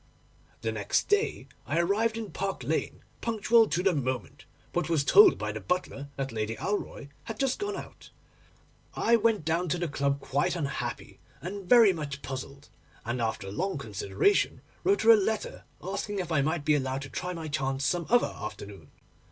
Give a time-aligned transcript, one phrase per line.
[0.61, 5.37] 'The next day I arrived at Park Lane punctual to the moment, but was told
[5.37, 8.09] by the butler that Lady Alroy had just gone out.
[8.95, 12.69] I went down to the club quite unhappy and very much puzzled,
[13.05, 17.09] and after long consideration wrote her a letter, asking if I might be allowed to
[17.09, 18.89] try my chance some other afternoon.